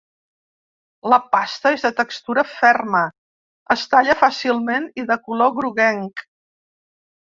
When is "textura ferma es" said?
1.99-3.83